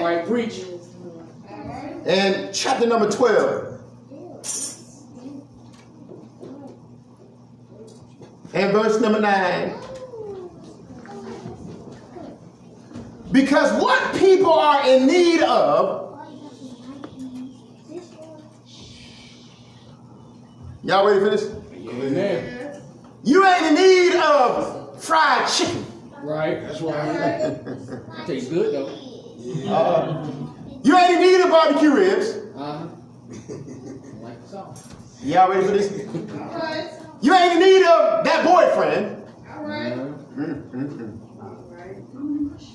[0.00, 0.64] All right, preach.
[2.06, 3.80] And chapter number 12.
[8.54, 9.74] And verse number 9.
[13.30, 16.18] Because what people are in need of,
[20.82, 21.54] y'all ready for this?
[21.74, 22.82] Amen.
[23.22, 25.84] You ain't in need of fried chicken.
[26.22, 26.62] Right.
[26.62, 28.26] That's right.
[28.26, 28.99] Tastes good though.
[29.68, 30.26] Uh,
[30.82, 32.36] you ain't in need of barbecue ribs.
[32.56, 32.86] Uh huh.
[34.20, 34.88] Like the sauce.
[35.22, 35.90] Y'all ready for this?
[37.22, 39.16] You ain't in need of that boyfriend.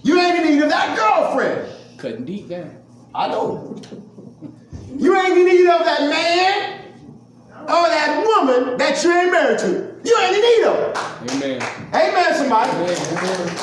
[0.04, 1.72] You ain't in need of that girlfriend.
[1.98, 2.84] Cutting deep down.
[3.16, 3.76] I know.
[4.96, 6.82] You ain't in need of that man
[7.63, 9.96] or that woman that you ain't married to.
[10.04, 10.96] You ain't in need of.
[11.32, 11.62] Amen.
[11.94, 12.71] Amen, somebody.
[12.71, 13.57] Amen.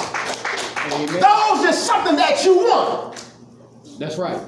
[0.92, 1.20] Amen.
[1.20, 3.11] Those is something that you want.
[3.98, 4.41] That's right.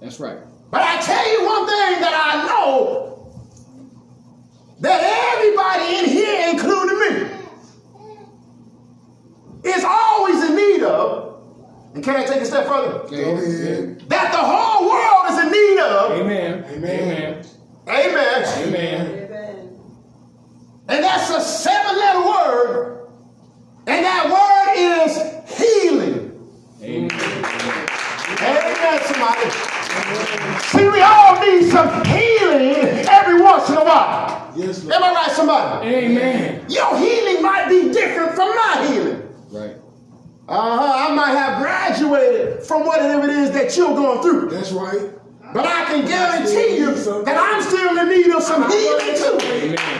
[0.00, 0.38] That's right.
[0.70, 3.10] But I tell you one thing that I know
[4.80, 5.02] that
[5.34, 7.30] everybody in here, including me,
[9.64, 11.42] is always in need of.
[11.94, 13.04] And can I take a step further?
[13.14, 14.00] Amen.
[14.08, 16.12] That the whole world is in need of.
[16.20, 16.64] Amen.
[16.70, 17.46] Amen.
[17.88, 18.68] Amen.
[18.68, 19.20] Amen.
[20.88, 23.10] And that's a seven letter word.
[23.86, 25.16] And that word is
[25.58, 26.30] healing.
[26.82, 27.10] Amen.
[28.40, 29.50] Amen, somebody.
[30.68, 34.52] See, we all need some healing every once in a while.
[34.56, 34.94] Yes, Lord.
[34.96, 35.88] Am I right, somebody?
[35.88, 36.66] Amen.
[36.68, 39.22] Your healing might be different from my healing.
[39.50, 39.76] Right.
[40.48, 41.08] Uh-huh.
[41.10, 44.50] I might have graduated from whatever it is that you're going through.
[44.50, 45.10] That's right.
[45.52, 49.38] But I can guarantee you that I'm still in need of some healing too.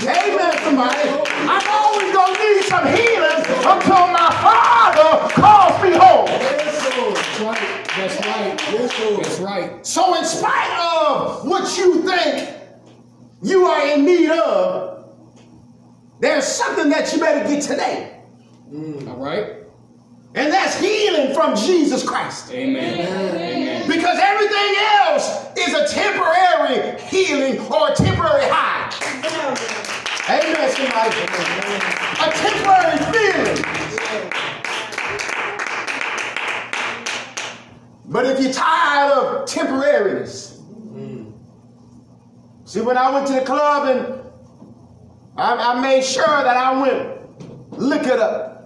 [0.06, 1.10] Amen, somebody.
[1.46, 6.79] I'm always going to need some healing until my Father calls me home.
[7.40, 7.56] Yes, Lord.
[7.96, 8.58] That's right.
[8.58, 8.72] That's right.
[8.72, 9.24] Yes, Lord.
[9.24, 9.86] That's right.
[9.86, 12.50] So, in spite of what you think
[13.42, 15.06] you are in need of,
[16.20, 18.22] there's something that you better get today.
[18.72, 19.56] All right.
[20.34, 22.52] And that's healing from Jesus Christ.
[22.52, 23.00] Amen.
[23.00, 23.88] Amen.
[23.88, 28.90] Because everything else is a temporary healing or a temporary high.
[30.28, 31.16] Amen, somebody.
[32.20, 34.29] A temporary feeling.
[38.10, 40.58] But if you're tired of temporariness,
[42.64, 44.20] see, when I went to the club and
[45.36, 48.56] I, I made sure that I went lick it up.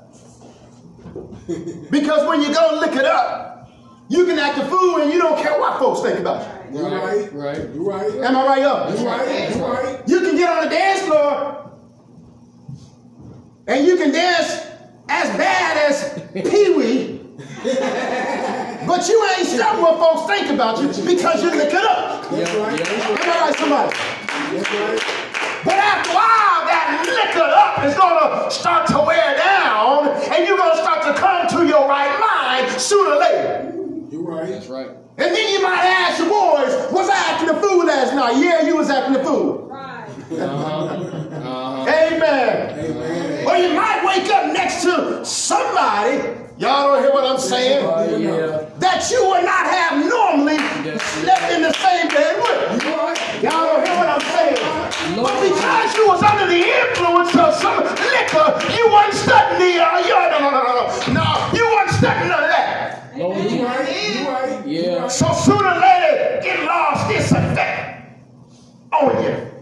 [1.91, 3.71] Because when you go lick it up,
[4.09, 6.79] you can act a fool and you don't care what folks think about you.
[6.79, 7.33] You right.
[7.33, 7.75] Right.
[7.75, 8.15] You right.
[8.15, 8.99] Am I right up?
[8.99, 9.55] You're right.
[9.55, 10.03] you're right.
[10.09, 11.71] You can get on the dance floor
[13.67, 14.67] and you can dance
[15.09, 17.21] as bad as Pee Wee,
[18.87, 22.31] but you ain't stuck what folks think about you because you lick it up.
[22.31, 22.81] That's right.
[22.81, 23.97] Am I right, somebody?
[24.57, 25.01] That's right.
[25.65, 30.59] But after a while, that liquor up is gonna start to wear down, and you're
[30.59, 33.73] gonna start to come to your right mind sooner or later.
[34.11, 34.49] You're right.
[34.49, 34.89] That's right.
[35.17, 38.37] And then you might ask your boys, was I acting a fool last night?
[38.37, 39.71] Yeah, you was acting a fool.
[39.73, 40.43] Uh-huh.
[40.43, 41.24] Uh-huh.
[41.55, 42.79] Amen.
[42.79, 43.47] Amen.
[43.47, 46.19] Or you might wake up next to somebody,
[46.59, 47.85] y'all don't hear what I'm saying,
[48.23, 48.69] Yeah.
[48.79, 50.59] that you would not have normally
[50.99, 52.85] slept in the same bed with.
[52.85, 53.43] You right.
[53.43, 55.17] Y'all don't hear what I'm saying.
[55.17, 59.99] But because you was under the influence of some liquor, you wasn't studying the, uh,
[59.99, 63.13] you, no, no, no, no, no, no, you wasn't studying none of that.
[63.17, 64.19] Lord, You you right.
[64.19, 64.67] You right.
[64.67, 65.09] Yeah.
[65.09, 68.09] So sooner or later, it lost its effect
[68.93, 69.54] on you.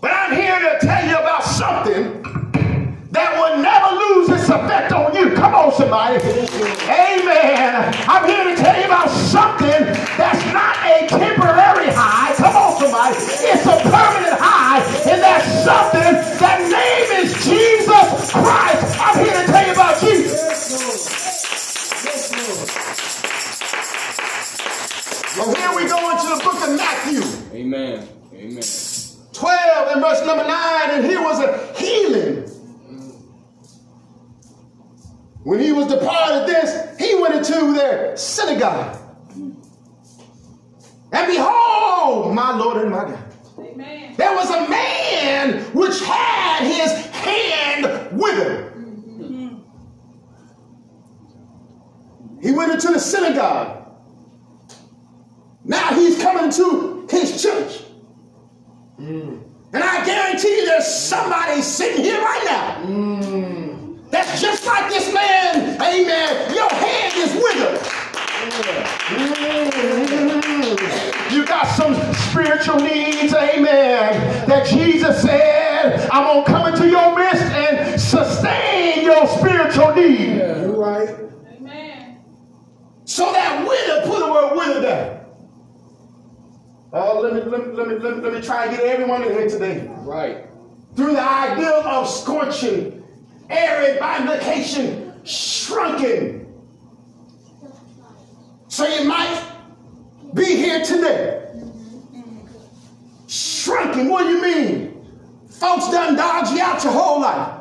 [0.00, 2.22] But I'm here to tell you about something
[3.10, 5.34] that will never lose its effect on you.
[5.36, 6.16] Come on, somebody.
[6.88, 7.92] Amen.
[8.08, 12.32] I'm here to tell you about something that's not a temporary high.
[12.36, 13.16] Come on, somebody.
[13.18, 16.16] It's a permanent high, and that's something.
[16.40, 18.96] That name is Jesus Christ.
[19.00, 20.40] I'm here to tell you about Jesus.
[25.34, 27.22] So here we go into the book of Matthew.
[27.52, 28.08] Amen.
[28.34, 28.62] Amen.
[29.40, 32.46] 12 and verse number 9, and he was a healing.
[35.44, 38.98] When he was departed this, he went into their synagogue.
[41.12, 44.14] And behold, my Lord and my God, Amen.
[44.18, 48.74] there was a man which had his hand withered.
[48.74, 49.56] Mm-hmm.
[52.42, 53.86] He went into the synagogue.
[55.64, 57.84] Now he's coming to his church.
[59.00, 62.76] And I guarantee you there's somebody sitting here right now.
[64.10, 66.54] That's just like this man, amen.
[66.54, 67.80] Your hand is withered.
[69.10, 71.32] Mm.
[71.32, 77.16] You got some spiritual needs, amen, that Jesus said, I'm going to come into your
[77.16, 80.36] midst and sustain your spiritual need.
[80.36, 81.08] You're right.
[81.56, 82.18] Amen.
[83.04, 85.19] So that winner, put the word winner there.
[86.92, 89.22] Oh, let me, let me, let me, let me, let me try and get everyone
[89.22, 89.86] in here today.
[89.98, 90.46] Right.
[90.96, 93.04] Through the idea of scorching,
[93.48, 96.52] arid by implication, shrunken.
[98.68, 99.42] So you might
[100.34, 101.48] be here today.
[103.28, 105.06] Shrunken, what do you mean?
[105.48, 107.58] Folks done dodged you out your whole life.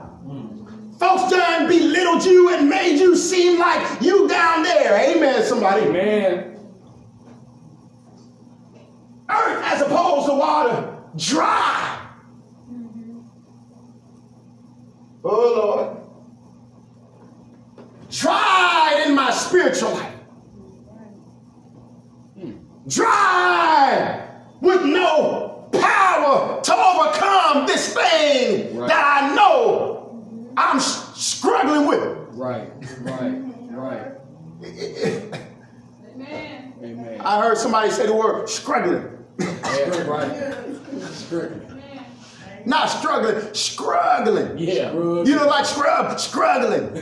[0.97, 5.15] Folks done belittled you and made you seem like you down there.
[5.15, 5.85] Amen, somebody.
[5.85, 6.58] Amen.
[9.29, 12.07] Earth as opposed to water, dry.
[15.23, 15.95] Oh Lord.
[18.11, 20.13] Dry in my spiritual life.
[22.87, 24.27] Dry
[24.61, 28.87] with no power to overcome this thing Right.
[28.87, 30.23] that I know
[30.57, 32.17] I'm s- struggling with.
[32.31, 32.71] Right.
[33.01, 33.33] Right.
[33.69, 34.11] Right.
[36.15, 36.73] Amen.
[36.83, 37.21] Amen.
[37.21, 39.17] I heard somebody say the word struggling.
[39.39, 40.65] Yeah, right.
[41.11, 41.75] Strength.
[42.65, 44.57] Not struggling, struggling.
[44.57, 44.91] Yeah.
[44.93, 46.95] You know, like scrub, struggling.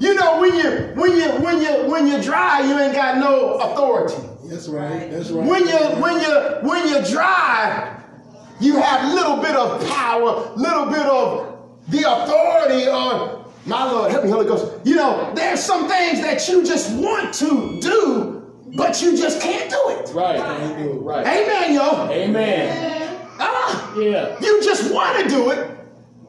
[0.00, 3.54] you know, when you when you when you when you dry, you ain't got no
[3.54, 4.16] authority.
[4.44, 5.10] That's right.
[5.10, 5.46] That's right.
[5.46, 8.02] When you when you when you dry,
[8.60, 11.58] you have little bit of power, little bit of
[11.88, 14.72] the authority or my Lord, help me, Holy Ghost.
[14.84, 18.37] You know, there's some things that you just want to do,
[18.76, 20.12] but you just can't do it.
[20.14, 20.38] Right.
[21.00, 21.26] Right.
[21.26, 22.08] Amen, yo.
[22.10, 23.28] Amen.
[23.38, 23.94] Ah.
[23.96, 24.36] Yeah.
[24.40, 25.70] You just want to do it,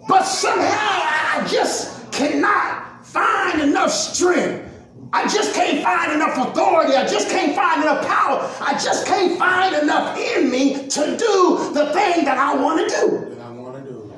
[0.08, 4.66] but somehow I just cannot find enough strength.
[5.12, 6.94] I just can't find enough authority.
[6.96, 8.48] I just can't find enough power.
[8.62, 12.96] I just can't find enough in me to do the thing that I want to
[12.96, 13.36] do.
[13.36, 14.14] That I want to do.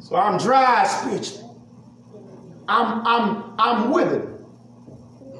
[0.00, 1.48] So I'm dry spiritually.
[2.66, 4.39] I'm I'm I'm withered.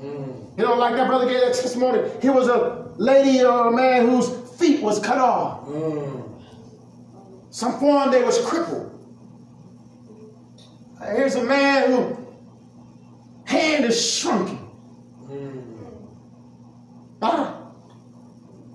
[0.02, 2.10] You know, like that brother gave that testimony.
[2.22, 5.66] He was a lady or a man whose feet was cut off.
[5.66, 6.42] Mm.
[7.50, 8.86] Some form they was crippled.
[11.00, 12.16] Uh, Here's a man who
[13.44, 14.58] hand is shrunken.
[17.22, 17.54] Huh?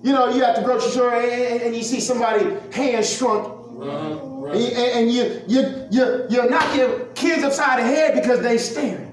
[0.02, 3.46] You know, you at the grocery store and, and- and you see somebody hand shrunk,
[3.82, 4.56] and, Right.
[4.56, 9.05] you, and you you you you knock your kids upside the head because they staring.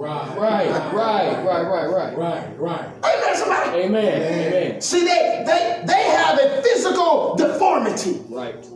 [0.00, 2.86] Right, right, right, right, right, right, right.
[3.04, 3.80] Amen, somebody.
[3.80, 4.22] Amen.
[4.22, 4.80] Amen.
[4.80, 8.22] See, they they they have a physical deformity.
[8.30, 8.66] Right.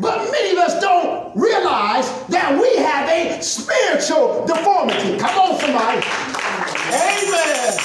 [0.00, 5.18] But many of us don't realize that we have a spiritual deformity.
[5.18, 6.00] Come on, somebody.
[6.96, 7.76] Amen.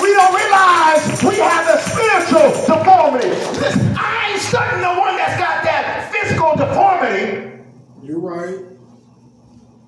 [0.00, 3.28] We don't realize we have a spiritual deformity.
[3.60, 7.60] Listen, I ain't studying the one that's got that physical deformity.
[8.02, 8.75] You're right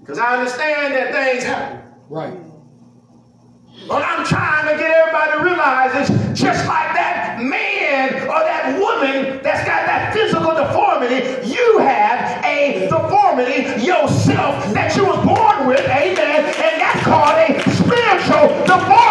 [0.08, 1.84] because I understand that things happen.
[2.08, 2.32] Right.
[3.87, 8.72] But I'm trying to get everybody to realize it's just like that man or that
[8.81, 15.69] woman that's got that physical deformity, you have a deformity yourself that you was born
[15.69, 19.08] with, amen, and that's called a spiritual deformity.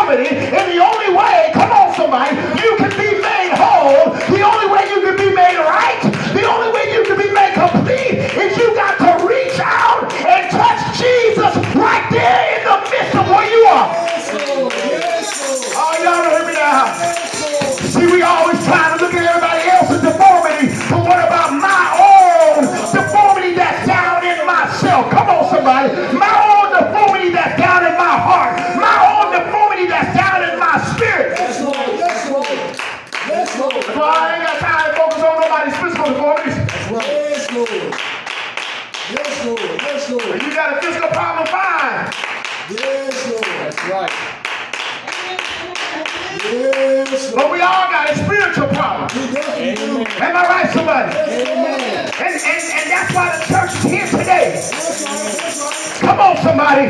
[56.07, 56.87] Come on, somebody.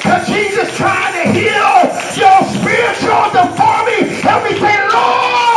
[0.00, 1.76] Because Jesus trying to heal
[2.16, 4.16] your spiritual deformity.
[4.24, 5.49] Help me say, Lord,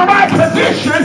[0.00, 0.99] the right position,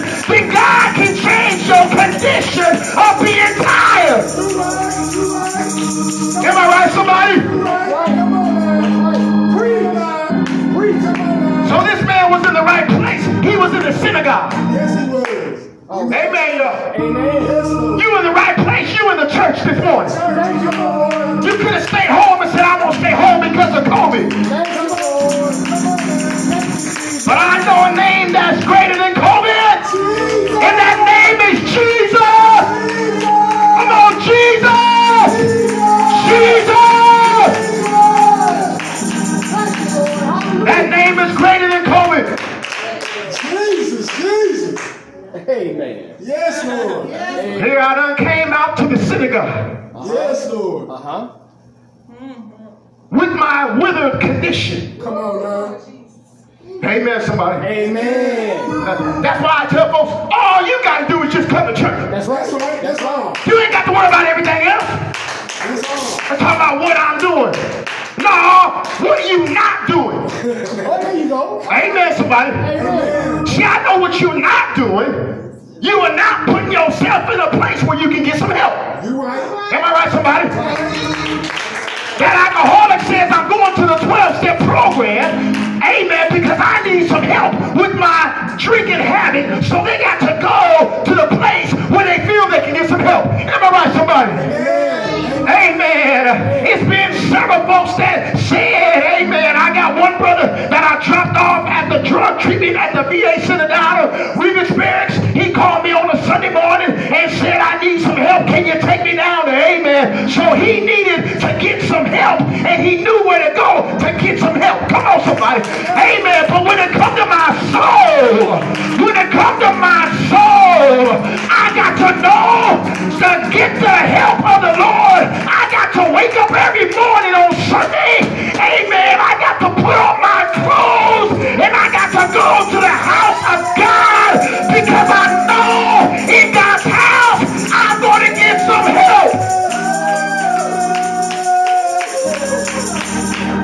[123.56, 125.24] get the help of the Lord.
[125.48, 128.20] I got to wake up every morning on Sunday.
[128.52, 129.16] Amen.
[129.16, 133.42] I got to put on my clothes and I got to go to the house
[133.56, 134.32] of God
[134.76, 139.32] because I know in God's house I'm going to get some help.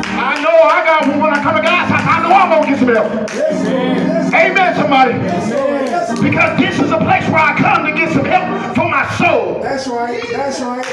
[0.07, 2.69] I know I got when I come to God's house, I know I'm going to
[2.71, 3.11] get some help.
[4.31, 5.13] Amen, somebody.
[6.23, 7.80] Because this is a place where I come
[9.91, 10.23] right.
[10.31, 10.85] That's right.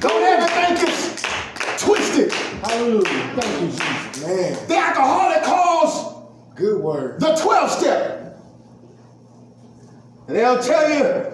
[0.00, 1.22] Don't ever think it's
[1.82, 2.32] twisted.
[2.32, 3.04] Hallelujah.
[3.04, 4.26] Thank you, Jesus.
[4.26, 6.26] Man, The alcoholic calls
[6.56, 7.20] good word.
[7.20, 8.38] the 12 step.
[10.28, 11.32] And they'll tell you,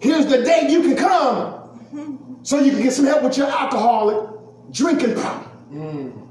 [0.00, 4.30] here's the date you can come so you can get some help with your alcoholic
[4.70, 6.22] drinking problem.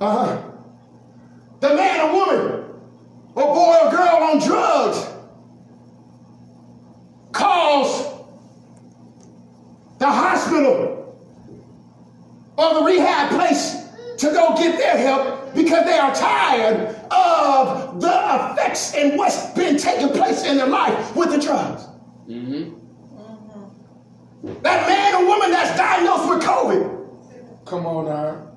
[0.00, 0.42] Uh-huh.
[1.60, 2.64] The man or woman,
[3.34, 4.98] or boy or girl on drugs
[7.36, 8.14] calls
[9.98, 11.16] the hospital
[12.56, 13.76] or the rehab place
[14.18, 19.76] to go get their help because they are tired of the effects and what's been
[19.76, 21.82] taking place in their life with the drugs.
[22.26, 22.74] Mm-hmm.
[24.62, 26.96] That man or woman that's diagnosed with COVID
[27.64, 28.52] Come on now.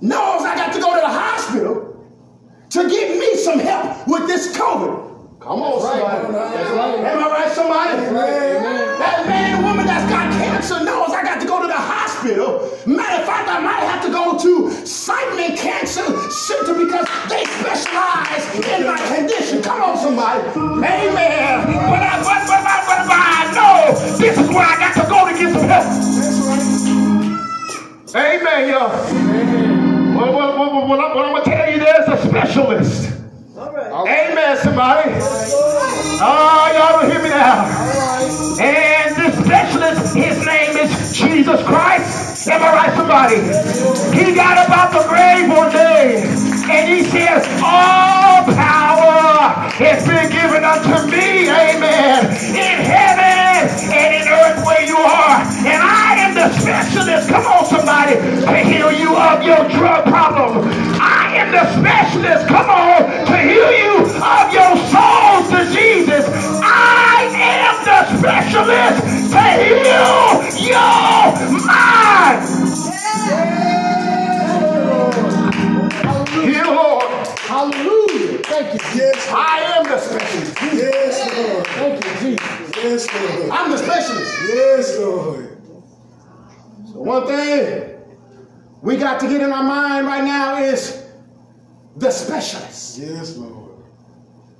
[0.00, 2.08] knows I got to go to the hospital
[2.70, 5.13] to get me some help with this COVID.
[5.44, 6.32] Come on, somebody.
[6.32, 7.04] That's right.
[7.04, 8.00] Am I right, somebody?
[8.00, 8.64] Amen.
[8.96, 12.64] That man or woman that's got cancer knows I got to go to the hospital.
[12.88, 18.40] Matter of fact, I might have to go to Simon Cancer Center because they specialize
[18.56, 19.60] in my condition.
[19.60, 20.48] Come on, somebody.
[20.56, 21.12] Amen.
[21.92, 25.04] But I, but, but, but, but, but I know this is where I got to
[25.12, 25.84] go to get some help.
[25.84, 26.40] That's
[28.16, 28.40] right.
[28.40, 28.96] Amen, y'all.
[30.16, 33.13] Well, well, well, well, what, I'm, what I'm going to tell you, there's a specialist.
[33.56, 35.10] Amen, somebody.
[36.20, 37.64] Oh, y'all don't hear me now.
[38.60, 42.33] And this specialist, his name is Jesus Christ.
[42.46, 43.40] Am I right, somebody?
[44.12, 46.20] He got about the grave one day,
[46.68, 53.64] and he says, all power It's been given unto me, amen, in heaven
[53.96, 55.40] and in earth where you are.
[55.64, 60.68] And I am the specialist, come on somebody, to heal you of your drug problem.
[61.00, 65.24] I am the specialist, come on, to heal you of your soul
[65.74, 66.26] Jesus.
[66.62, 67.03] I
[67.56, 72.64] am the specialist to heal your mind.
[76.44, 77.04] Heal, Lord.
[77.38, 78.38] Hallelujah.
[78.38, 78.80] Thank you.
[79.00, 80.56] Yes, I am the specialist.
[80.62, 81.66] yes, Lord.
[81.66, 82.76] Thank you, Jesus.
[82.76, 83.50] Yes, Lord.
[83.50, 84.42] I'm the specialist.
[84.48, 85.58] Yes, Lord.
[86.92, 87.94] So one thing
[88.82, 91.04] we got to get in our mind right now is
[91.96, 92.98] the specialist.
[92.98, 93.70] Yes, Lord.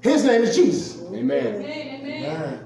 [0.00, 1.02] His name is Jesus.
[1.12, 1.46] Amen.
[1.56, 2.00] Amen.
[2.06, 2.63] Amen.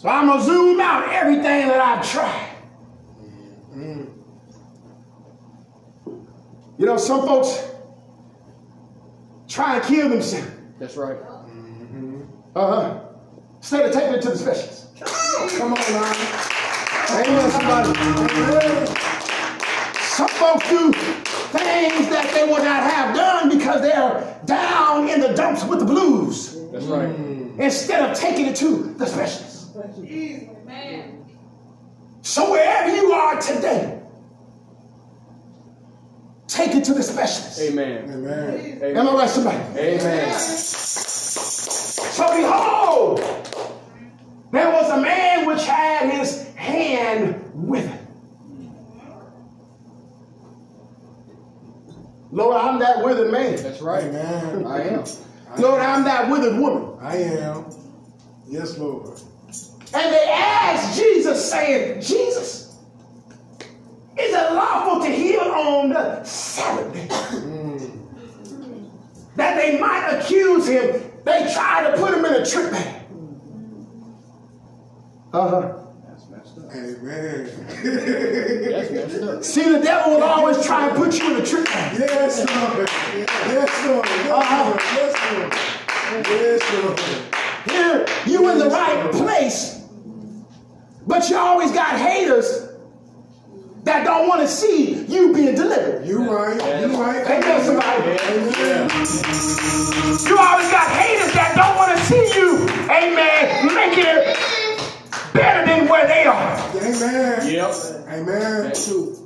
[0.00, 2.56] So I'm gonna zoom out everything that I've tried.
[3.20, 4.04] Mm-hmm.
[6.78, 7.62] You know, some folks
[9.46, 10.50] try and kill themselves.
[10.78, 11.20] That's right.
[11.20, 12.22] Mm-hmm.
[12.56, 13.00] Uh-huh.
[13.58, 14.96] Instead of taking it to the specialist.
[15.58, 16.14] Come on now.
[17.10, 17.92] Amen, somebody.
[20.00, 25.34] Some folks do things that they would not have done because they're down in the
[25.34, 26.54] dumps with the blues.
[26.72, 27.10] That's right.
[27.10, 27.60] Mm-hmm.
[27.60, 29.59] Instead of taking it to the specialist.
[32.22, 34.00] So wherever you are today,
[36.46, 37.60] take it to the specialist.
[37.60, 38.10] Amen.
[38.10, 38.96] Amen.
[38.96, 39.58] Am I right, somebody?
[39.78, 40.32] Amen.
[40.32, 43.18] So behold,
[44.52, 47.98] there was a man which had his hand withered.
[52.32, 53.56] Lord, I'm that withered man.
[53.56, 54.12] That's right.
[54.12, 54.64] man.
[54.66, 55.04] I am.
[55.58, 56.96] Lord, I'm that withered woman.
[57.00, 57.66] I am.
[58.46, 59.20] Yes, Lord.
[59.92, 62.76] And they asked Jesus, saying, Jesus,
[64.16, 67.08] is it lawful to heal on the Sabbath day?
[69.36, 71.02] That they might accuse him.
[71.24, 73.02] They tried to put him in a trick bag.
[75.32, 75.76] Uh-huh.
[76.08, 76.74] That's messed up.
[76.74, 77.50] Amen.
[78.70, 79.44] That's messed up.
[79.44, 81.98] See, the devil will always try and put you in a trick bag.
[81.98, 82.88] yes, Lord.
[83.48, 84.06] Yes, Lord.
[84.06, 84.80] Yes, Lord.
[84.94, 86.26] Yes, Lord.
[86.26, 87.00] Yes, Lord.
[87.70, 89.79] Here, you in the right place,
[91.06, 92.68] but you always got haters
[93.84, 96.06] that don't want to see you being delivered.
[96.06, 96.56] You right.
[96.80, 97.26] You right.
[97.26, 98.18] Amen, somebody.
[98.28, 98.90] Amen.
[100.26, 104.36] You always got haters that don't want to see you, amen, making it
[105.32, 106.56] better than where they are.
[106.76, 107.50] Amen.
[107.50, 107.74] Yep.
[108.08, 108.62] Amen.
[108.64, 109.16] That too.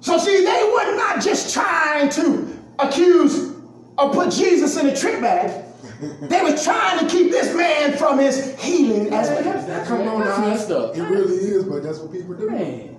[0.00, 3.52] So see, they were not just trying to accuse
[3.98, 5.67] or put Jesus in a trick bag.
[6.00, 9.84] They were trying to keep this man from his healing as well.
[9.86, 10.46] Come on That's now.
[10.48, 10.96] messed up.
[10.96, 12.48] It really is, but that's what people do.
[12.50, 12.98] Man.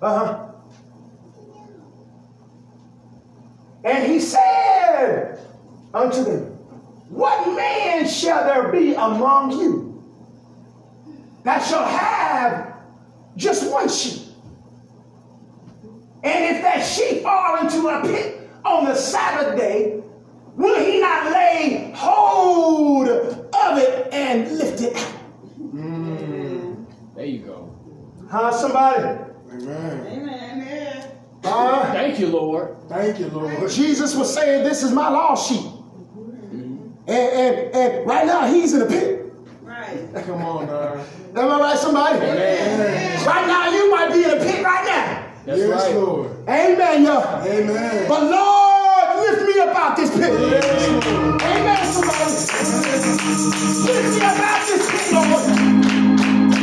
[0.00, 0.52] Uh-huh.
[3.84, 5.38] And he said
[5.92, 6.44] unto them,
[7.08, 10.02] What man shall there be among you
[11.42, 12.76] that shall have
[13.36, 14.22] just one sheep?
[16.22, 20.03] And if that sheep fall into a pit on the Sabbath day,
[20.56, 25.14] will he not lay hold of it and lift it out?
[27.16, 27.74] There you go.
[28.30, 29.02] Huh, somebody?
[29.52, 30.06] Amen.
[30.06, 31.10] Amen.
[31.44, 32.76] Uh, Thank you, Lord.
[32.88, 33.70] Thank you, Lord.
[33.70, 35.70] Jesus was saying, This is my lost sheep.
[37.06, 39.32] And, and, and right now, he's in the pit.
[39.62, 40.08] Right.
[40.24, 41.04] Come on now.
[41.36, 42.16] Am I right, somebody?
[42.18, 43.26] Amen.
[43.26, 45.32] Right now, you might be in a pit right now.
[45.44, 45.94] That's yes, right.
[45.94, 46.30] Lord.
[46.48, 47.42] Amen, y'all.
[47.46, 48.08] Amen.
[48.08, 48.63] But Lord,
[49.84, 50.32] lift me out this pit.
[51.44, 52.32] Amen, somebody.
[53.84, 55.44] Lift me up out this pit, Lord.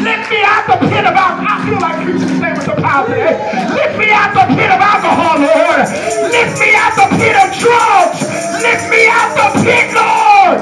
[0.02, 1.48] Lift me out the pit of alcohol.
[1.48, 3.08] I feel like preaching today with the power.
[3.10, 5.86] Lift me out the pit of alcohol, Lord.
[6.32, 8.22] Lift me out the pit of drugs.
[8.62, 10.60] Lift me out the pit, Lord.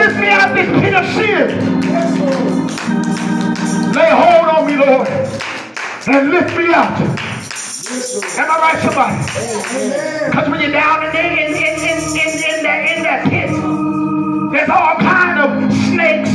[0.00, 1.48] Lift me out this pit of sin.
[3.92, 5.08] Lay hold on me, Lord.
[6.06, 7.39] And lift me out.
[7.90, 9.18] Am I right, somebody?
[10.30, 13.50] Because when you're down in, in, in, in, in, in, that, in that pit,
[14.52, 16.30] there's all kind of snakes,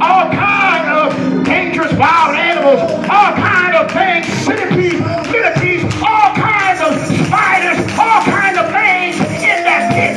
[0.00, 2.80] all kind of dangerous wild animals,
[3.12, 6.96] all kind of things, centipedes, millipedes, all kinds of
[7.28, 10.16] spiders, all kinds of things in that pit.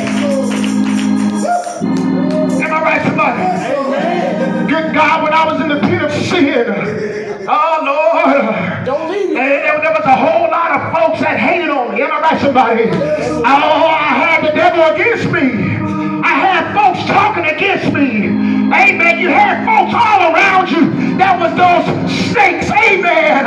[2.63, 4.71] Am I right, somebody?
[4.71, 9.35] Good God, when I was in the pit of sin, oh Lord, Don't leave me.
[9.35, 12.01] there, there- there was a whole lot of folks that hated on me.
[12.03, 12.83] Am I right, somebody?
[12.91, 15.77] Oh, I had the devil against me.
[16.23, 18.27] I had folks talking against me.
[18.73, 19.19] Amen.
[19.19, 21.17] You had folks all around you.
[21.17, 21.85] That was those
[22.31, 22.69] snakes.
[22.71, 23.45] Amen.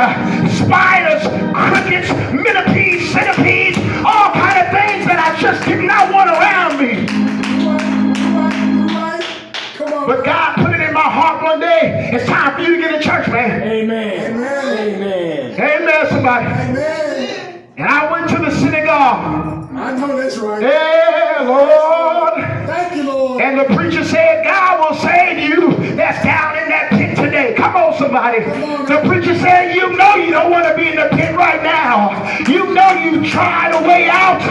[0.49, 1.23] Spiders,
[1.53, 7.05] crickets, millipedes, centipedes, all kind of things that I just did not want around me.
[10.07, 12.09] But God put it in my heart one day.
[12.13, 13.61] It's time for you to get in church, man.
[13.61, 14.31] Amen.
[14.31, 14.35] Amen.
[14.35, 14.58] Amen.
[16.29, 16.71] Amen, somebody.
[16.71, 17.67] Amen.
[17.77, 19.69] And I went to the synagogue.
[19.73, 20.61] I know that's right.
[20.61, 22.67] Yeah, Lord.
[22.67, 23.41] Thank you, Lord.
[23.41, 25.95] And the preacher said, God will save you.
[25.95, 26.68] That's down in
[27.39, 28.43] Come on, somebody.
[28.43, 32.11] The preacher said, You know you don't want to be in the pit right now.
[32.49, 34.43] You know you tried a way out,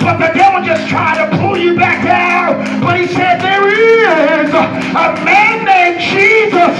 [0.00, 2.82] but the devil just tried to pull you back down.
[2.82, 3.64] But he said, There
[4.44, 6.76] is a man named Jesus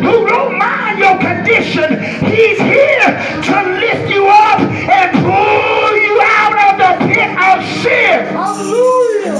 [0.00, 2.00] who don't mind your condition.
[2.24, 3.12] He's here
[3.52, 8.32] to lift you up and pull you out of the pit of sin.
[8.32, 9.36] Hallelujah.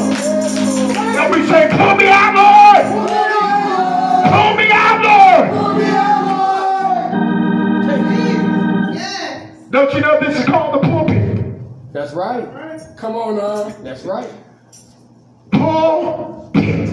[1.17, 2.85] And we say, Pull me out, Lord.
[4.33, 5.22] Pull me out, Lord.
[9.73, 11.95] Don't you know this is called the pulpit?
[11.95, 12.47] That's right.
[12.99, 13.71] Come on now.
[13.83, 14.31] That's right.
[15.51, 16.91] Pulpit.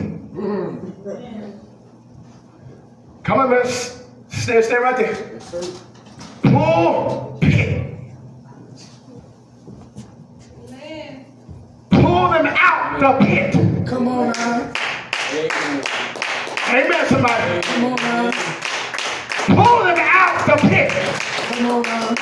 [3.26, 3.66] Come on, man.
[4.30, 5.12] Stay, stay right there.
[5.12, 5.62] Yes, sir.
[6.44, 7.86] Pulpit.
[11.90, 13.88] Pull them out the pit.
[13.88, 14.74] Come on now.
[15.34, 15.84] Amen.
[16.70, 17.62] Amen, somebody.
[17.62, 18.32] Come on now.
[19.48, 21.39] Pull them out the pit.
[21.60, 22.16] Come on now.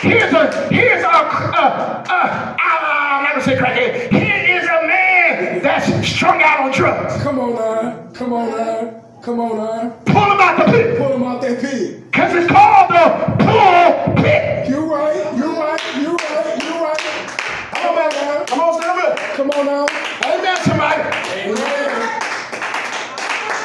[0.00, 4.10] Here's a here's a uh, uh, I'm not gonna say crackhead.
[4.10, 7.22] Here is a man that's strung out on drugs.
[7.22, 8.08] Come on now.
[8.14, 9.04] Come on now.
[9.20, 9.90] Come on now.
[10.06, 12.10] Pull him out the pit, Pull him out that pit.
[12.14, 14.70] cause it's called the pulpit.
[14.70, 15.36] You right.
[15.36, 15.96] You right.
[16.00, 16.62] You right.
[16.64, 16.98] You right.
[17.74, 18.44] Come on now.
[18.46, 19.18] Come on, stand up.
[19.36, 19.86] Come on now.
[20.24, 21.02] Amen, somebody.
[21.44, 22.20] Amen.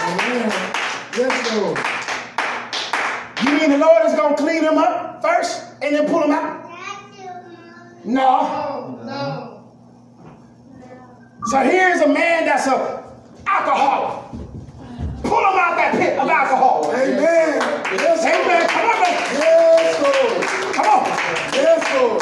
[0.03, 0.51] Amen.
[1.15, 1.96] Yes, Lord.
[3.67, 6.63] Mean the Lord is gonna clean him up first and then pull him out?
[8.05, 9.73] No.
[11.47, 13.03] So here's a man that's a
[13.45, 14.31] alcoholic.
[15.23, 16.91] Pull him out that pit of alcohol.
[16.93, 17.59] Amen.
[17.91, 18.69] Yes, Amen.
[18.69, 19.15] Come on, man.
[19.35, 20.73] Yes, Lord.
[20.73, 21.03] Come on.
[21.53, 22.21] Yes, Lord.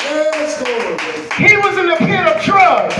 [0.00, 1.00] Yes, Lord.
[1.36, 2.96] He was in the pit of drugs.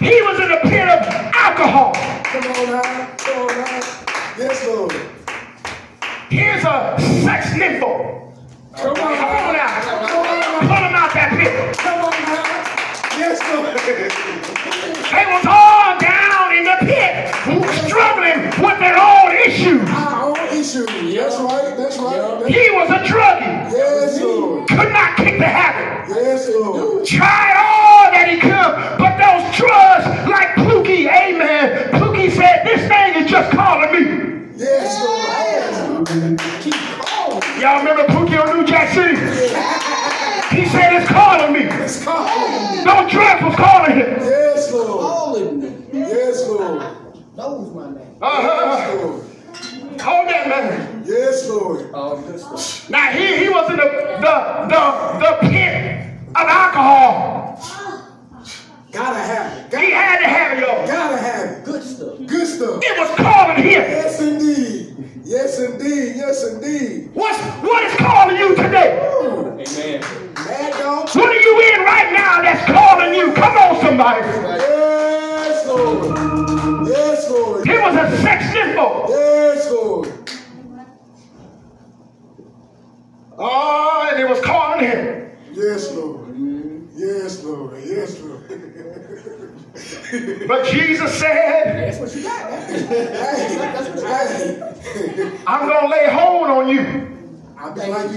[0.00, 1.92] He was in the pit of alcohol.
[2.24, 3.16] Come on now.
[3.18, 3.80] Come on now.
[4.38, 5.13] Yes, Lord.
[6.30, 8.34] Here's a sex nympho.
[8.76, 9.66] Come on Come on now.
[9.66, 10.06] now.
[10.08, 10.60] Come on.
[10.66, 11.76] Pull him out that pit.
[11.78, 13.18] Come on now.
[13.18, 13.76] Yes, Lord.
[13.78, 17.30] They was all down in the pit,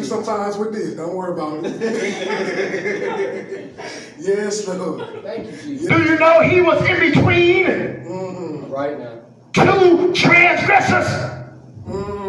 [0.08, 0.93] sometimes with this.
[0.93, 1.72] Don't worry about it.
[4.20, 5.24] yes, Lord.
[5.24, 5.88] Thank you, Jesus.
[5.89, 7.65] Do you know he was in between
[8.08, 9.20] Mm, Right now.
[9.54, 11.08] two transgressors?
[11.86, 12.27] mm.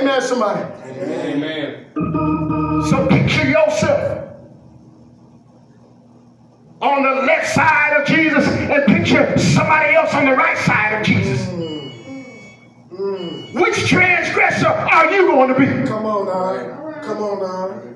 [0.00, 0.60] Amen, somebody.
[1.00, 1.86] Amen.
[2.88, 4.28] So picture yourself
[6.80, 11.06] on the left side of Jesus and picture somebody else on the right side of
[11.06, 11.44] Jesus.
[11.48, 13.54] Mm.
[13.60, 15.66] Which transgressor are you going to be?
[15.88, 17.00] Come on now.
[17.02, 17.87] Come on now.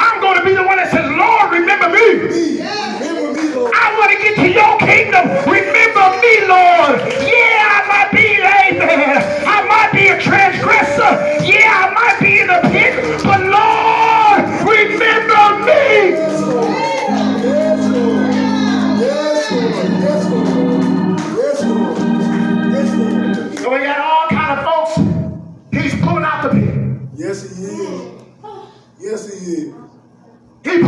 [0.00, 2.32] I'm going to be the one that says, Lord, remember me.
[2.32, 3.72] Remember me Lord.
[3.76, 5.28] I want to get to your kingdom.
[5.44, 7.04] Remember me, Lord.
[7.20, 9.20] Yeah, I might be, amen.
[9.44, 11.44] I might be a transgressor.
[11.44, 12.96] Yeah, I might be in the pit.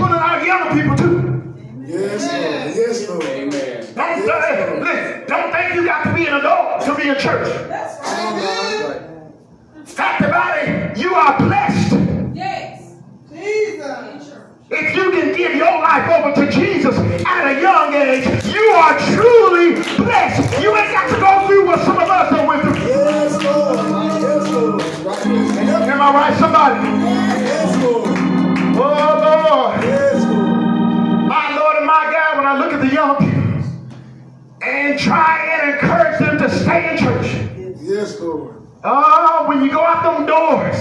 [0.02, 1.54] pulling out people too.
[1.86, 2.76] Yes, Lord.
[2.76, 3.24] Yes, Lord.
[3.24, 3.94] Amen.
[3.94, 4.82] Don't, yes, uh, Lord.
[4.82, 7.48] Listen, don't think you got to be an adult to be in church.
[7.68, 9.02] That's right.
[9.84, 11.92] Fact about it, you are blessed.
[12.34, 12.94] Yes.
[13.30, 14.32] Jesus.
[14.70, 18.98] If you can give your life over to Jesus at a young age, you are
[19.14, 20.62] truly blessed.
[20.62, 22.64] You ain't got to go through what some of us are with.
[22.88, 23.76] Yes, Lord.
[24.22, 24.82] Yes, Lord.
[25.04, 25.26] Right.
[25.26, 26.88] Am I right, somebody?
[27.44, 28.11] Yes, Lord.
[28.74, 29.84] Oh, Lord.
[29.84, 31.26] Yes, Lord.
[31.28, 33.42] My Lord and my God, when I look at the young people
[34.62, 37.26] and try and encourage them to stay in church.
[37.82, 38.56] Yes, Lord.
[38.84, 40.76] Oh, when you go out them doors,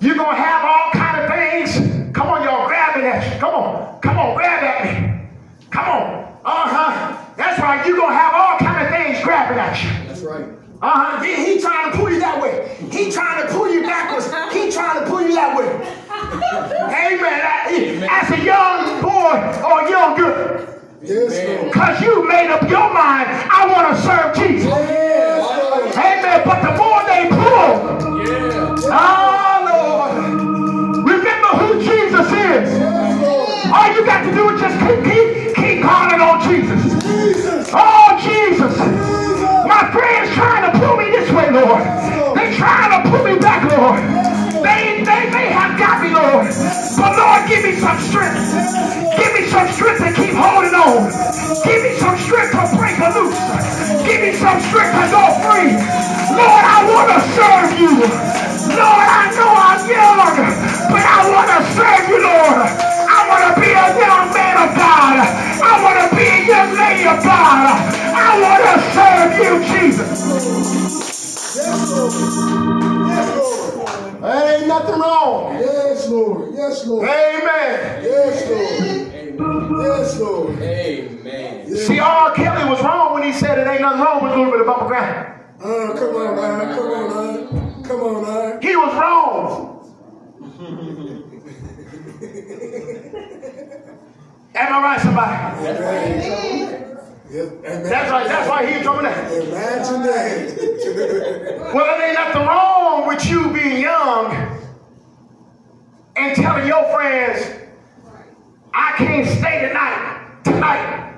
[0.00, 2.14] you're going to have all kind of things.
[2.14, 3.40] Come on, y'all, grabbing at you.
[3.40, 4.00] Come on.
[4.00, 5.28] Come on, grab at me.
[5.70, 6.24] Come on.
[6.44, 7.34] Uh-huh.
[7.36, 7.86] That's right.
[7.86, 9.90] You're going to have all kind of things grabbing at you.
[10.06, 10.44] That's right.
[10.82, 11.22] Uh-huh.
[11.22, 12.76] He, he trying to pull you that way.
[12.90, 14.26] He trying to pull you backwards.
[14.52, 16.03] He trying to pull you that way.
[16.32, 18.08] Amen.
[18.10, 20.66] As a young boy or young girl,
[21.00, 24.66] because you made up your mind, I want to serve Jesus.
[24.68, 25.96] Yes.
[25.96, 26.42] Amen.
[26.44, 28.76] But the more they pull, Yeah.
[28.92, 32.78] oh Lord, remember who Jesus is.
[32.78, 36.82] Yes, All you got to do is just keep, keep, keep calling on Jesus.
[37.04, 37.70] Jesus.
[37.74, 38.74] Oh, Jesus.
[38.76, 38.78] Jesus.
[39.66, 41.82] My friends trying to pull me this way, Lord.
[42.36, 44.00] They trying to pull me back, Lord.
[44.64, 46.48] They, they may have got me, Lord.
[46.96, 48.48] But Lord, give me some strength.
[49.12, 51.12] Give me some strength to keep holding on.
[51.68, 53.36] Give me some strength to break a loose.
[54.08, 55.23] Give me some strength to go
[95.64, 96.12] somebody?
[96.12, 96.98] Amen.
[97.30, 97.48] Yes.
[97.88, 98.28] That's right.
[98.28, 99.32] That's why he told me that.
[99.32, 101.72] Imagine that.
[101.74, 104.32] Well, there ain't nothing wrong with you being young
[106.16, 107.60] and telling your friends,
[108.72, 111.13] I can't stay tonight, tonight,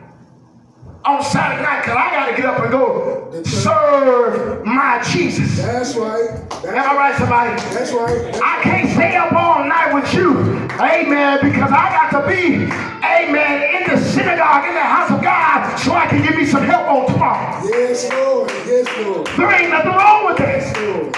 [1.06, 5.56] on Saturday night, because I got to get up and go serve my Jesus.
[5.56, 6.30] That's right.
[6.30, 7.50] Am I That's, right, somebody?
[7.74, 8.42] that's right.
[8.42, 10.36] I can't stay up all night with you,
[10.80, 15.76] amen, because I got to be, amen, in the synagogue, in the house of God,
[15.78, 17.62] so I can give me some help on tomorrow.
[17.68, 18.50] Yes, Lord.
[18.66, 19.26] Yes, Lord.
[19.28, 20.66] There ain't nothing wrong with this.
[20.76, 21.16] Yes, Lord.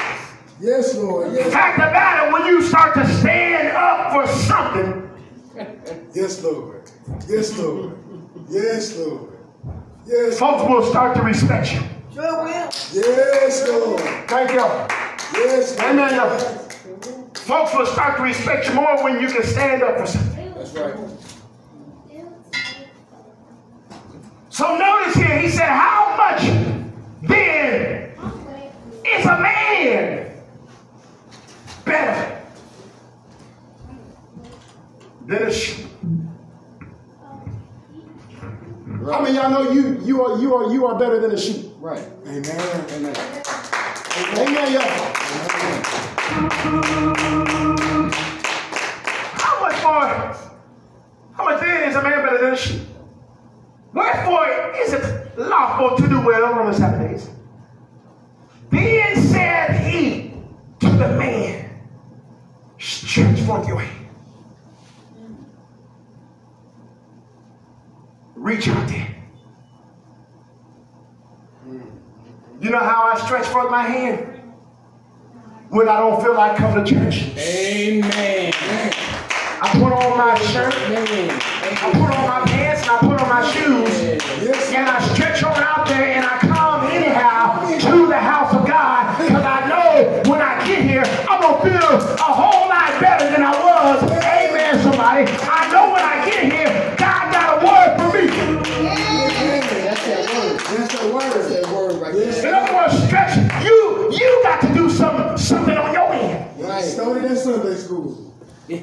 [0.61, 1.33] Yes, Lord.
[1.33, 5.09] Yes, Fact about it, when you start to stand up for something,
[6.13, 6.83] yes, Lord.
[7.27, 7.97] Yes, Lord.
[8.51, 9.28] Yes, Lord.
[10.09, 11.81] Yes, folks will start to respect you.
[12.15, 12.51] Sure will.
[12.51, 14.01] yes, Lord.
[14.27, 14.57] Thank you.
[15.39, 15.91] Yes, Lord.
[15.91, 16.15] Amen.
[16.15, 16.39] y'all.
[17.35, 20.55] Folks will start to respect you more when you can stand up for something.
[20.55, 20.95] That's right.
[24.49, 26.41] So notice here, he said, How much
[27.29, 28.11] then
[29.05, 30.43] is a man
[31.85, 32.43] better
[35.27, 35.87] than a sheep?
[39.05, 41.39] How many of y'all know you you are you are you are better than a
[41.39, 41.71] sheep?
[41.79, 42.05] Right.
[42.27, 42.85] Amen.
[42.91, 43.17] Amen.
[44.37, 44.83] Amen, y'all.
[49.39, 50.35] How much more?
[51.33, 52.83] How much then is a man better than a sheep?
[53.95, 57.31] Wherefore is it lawful to do well on the Sabbath days?
[58.71, 60.33] Then said he
[60.81, 61.71] to the man,
[62.79, 63.98] stretch forth your hand.
[68.49, 69.07] Reach out there.
[72.63, 74.41] You know how I stretch forth my hand?
[75.69, 77.27] When I don't feel like coming to church.
[77.37, 78.55] Amen.
[79.61, 81.31] I put on my shirt, Amen.
[81.31, 84.38] I put on my pants, and I put on my shoes.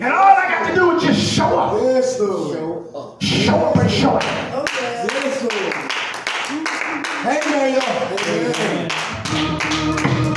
[0.02, 1.82] And all I got to do is just show up.
[1.82, 2.58] Yes, Lord.
[2.58, 3.22] Show up.
[3.22, 4.24] Show up and show up.
[4.24, 5.08] Okay.
[5.14, 5.74] Yes, Lord.
[7.26, 8.10] Amen, y'all.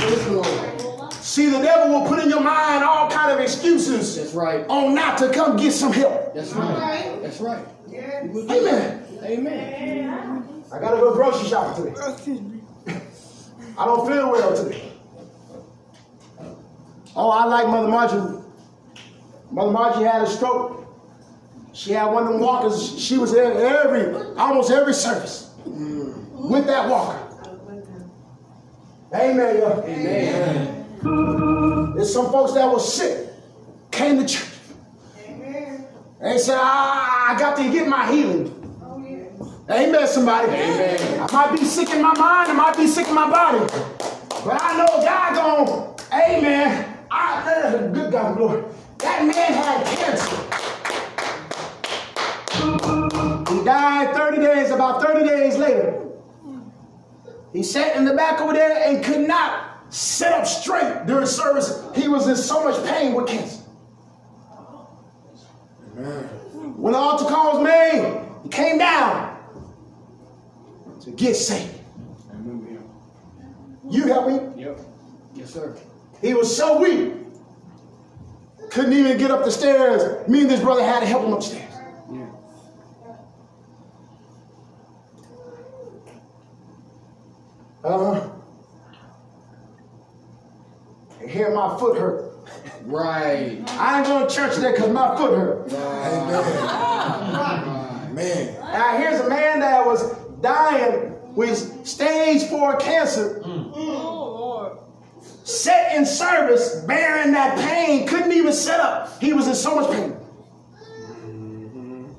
[0.09, 1.13] Yes, Lord.
[1.13, 4.65] See, the devil will put in your mind all kind of excuses That's right.
[4.69, 6.33] on not to come get some help.
[6.33, 7.19] That's right.
[7.21, 7.65] That's right.
[7.93, 9.05] Amen.
[9.21, 10.63] Amen.
[10.71, 11.99] I gotta go grocery shopping today.
[13.77, 14.91] I don't feel well today.
[17.15, 18.38] Oh, I like Mother Margie.
[19.51, 20.85] Mother Margie had a stroke.
[21.73, 22.99] She had one of them walkers.
[22.99, 27.25] She was in every, almost every service with that walker.
[29.13, 29.83] Amen, yo.
[29.87, 31.95] Amen.
[31.95, 33.29] There's some folks that was sick,
[33.91, 34.47] came to church.
[35.25, 35.85] Amen.
[36.21, 38.55] They said, ah, I got to get my healing.
[39.69, 40.47] Amen, somebody.
[40.47, 41.19] Amen.
[41.21, 43.59] I might be sick in my mind, I might be sick in my body.
[44.43, 46.97] But I know God going, amen.
[47.11, 48.65] I, that is a good God, Lord.
[48.99, 50.35] That man had cancer.
[53.53, 56.05] He died 30 days, about 30 days later.
[57.53, 61.81] He sat in the back over there and could not sit up straight during service.
[61.95, 63.63] He was in so much pain with cancer.
[65.95, 69.37] When the altar call was made, he came down
[71.01, 71.75] to get saved.
[72.29, 72.83] I remember him.
[73.89, 74.63] You help me?
[74.63, 74.79] Yep.
[75.35, 75.77] Yes, sir.
[76.21, 77.13] He was so weak,
[78.69, 80.27] couldn't even get up the stairs.
[80.27, 81.73] Me and this brother had to help him upstairs.
[82.11, 82.27] Yeah.
[87.83, 88.29] Uh,
[91.21, 92.25] and here my foot hurt.
[92.83, 93.61] Right.
[93.79, 95.71] I ain't going to church today because my foot hurt.
[95.73, 96.43] Amen.
[98.15, 98.53] Man.
[98.61, 103.41] Now here's a man that was dying with stage four cancer,
[105.49, 109.19] set in service, bearing that pain, couldn't even set up.
[109.19, 110.15] He was in so much pain.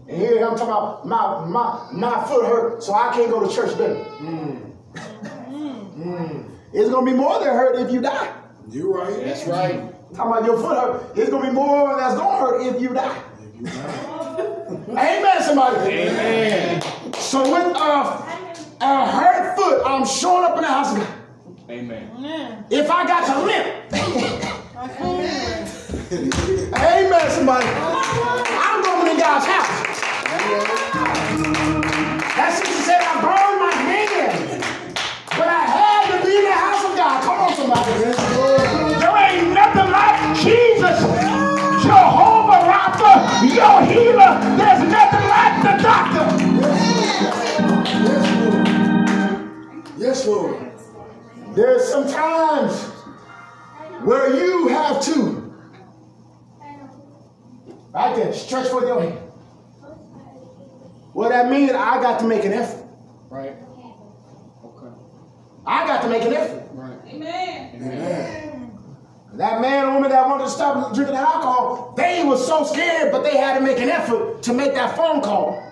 [0.09, 3.55] And here I'm talking about my my my foot hurt, so I can't go to
[3.55, 4.05] church today.
[4.19, 4.73] Mm.
[5.97, 6.51] Mm.
[6.73, 8.35] It's gonna be more than hurt if you die.
[8.69, 9.25] You're right.
[9.25, 9.95] That's right.
[10.15, 13.23] Talking about your foot hurt, it's gonna be more that's gonna hurt if you die.
[13.41, 14.47] If you right.
[14.91, 15.91] Amen, somebody.
[15.91, 16.83] Amen.
[17.15, 21.20] So with a, a hurt foot, I'm showing up in the house of God.
[21.71, 22.11] Amen.
[22.19, 22.65] Amen.
[22.69, 23.67] If I got to limp,
[24.75, 25.69] amen,
[26.75, 27.67] Amen, somebody.
[27.71, 29.71] I'm going to God's house.
[32.35, 34.65] That sister said I burned my hand,
[35.31, 37.23] but I had to be in the house of God.
[37.23, 38.03] Come on, somebody.
[38.99, 40.99] There ain't nothing like Jesus,
[41.87, 44.43] Jehovah Rapha, your healer.
[44.59, 46.27] There's nothing like the doctor.
[48.03, 49.95] Yes, Lord.
[49.97, 50.70] Yes, Lord.
[51.55, 52.85] There's some times
[54.05, 55.53] where you have to,
[57.93, 59.19] right there, stretch forth your hand.
[61.13, 62.85] What that means, I got to make an effort.
[63.29, 63.57] Right.
[64.65, 64.95] Okay.
[65.67, 66.69] I got to make an effort.
[66.73, 66.99] Right.
[67.07, 67.75] Amen.
[67.75, 68.71] Amen.
[69.35, 73.23] That man or woman that wanted to stop drinking alcohol, they was so scared, but
[73.23, 75.63] they had to make an effort to make that phone call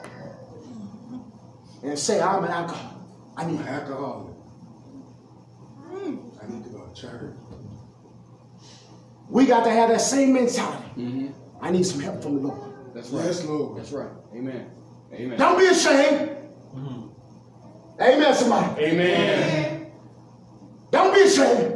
[1.84, 2.96] and say, I'm an alcoholic.
[3.36, 4.37] I need help.
[7.04, 7.22] Alcoholic.
[7.22, 8.74] I need to go to church.
[9.28, 10.84] We got to have that same mentality.
[10.96, 11.28] Mm-hmm.
[11.60, 12.94] I need some help from the Lord.
[12.94, 13.24] That's right.
[13.24, 13.78] Yes, Lord.
[13.78, 14.10] That's right.
[14.34, 14.70] Amen.
[15.12, 15.38] Amen.
[15.38, 16.36] Don't be ashamed.
[18.00, 18.84] Amen, somebody.
[18.84, 19.90] Amen.
[20.90, 21.74] Don't be ashamed.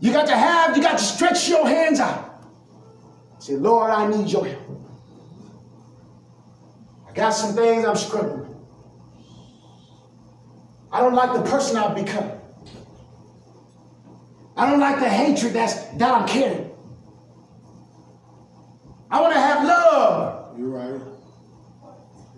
[0.00, 2.44] You got to have, you got to stretch your hands out.
[3.38, 4.62] Say, Lord, I need your help.
[7.08, 8.55] I got some things I'm struggling with.
[10.96, 12.32] I don't like the person I've become.
[14.56, 16.70] I don't like the hatred that's that I'm carrying.
[19.10, 20.58] I want to have love.
[20.58, 21.00] You're right.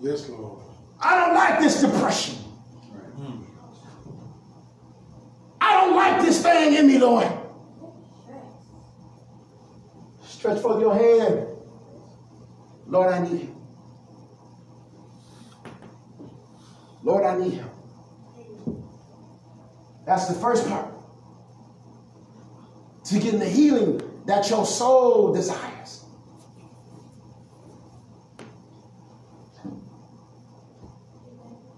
[0.00, 0.59] Yes, Lord.
[1.00, 2.34] I don't like this depression.
[5.61, 7.28] I don't like this thing in me, Lord.
[10.24, 11.46] Stretch forth your hand.
[12.88, 13.56] Lord, I need you.
[17.04, 17.77] Lord, I need you.
[20.09, 20.86] That's the first part.
[23.04, 26.02] To getting the healing that your soul desires.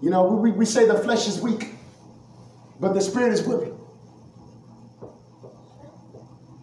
[0.01, 1.75] You know, we, we say the flesh is weak,
[2.79, 3.77] but the spirit is willing.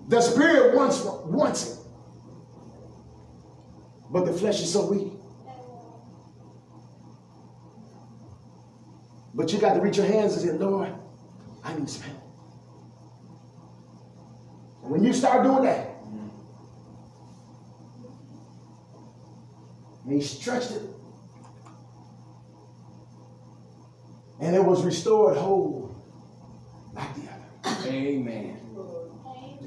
[0.08, 1.78] The spirit wants, wants it,
[4.10, 5.12] but the flesh is so weak.
[9.34, 10.97] But you got to reach your hands and say, Lord,
[11.68, 12.22] I need some help.
[14.82, 15.90] And when you start doing that,
[20.04, 20.82] and he stretched it,
[24.40, 25.94] and it was restored whole
[26.94, 27.86] like the other.
[27.86, 28.56] Amen.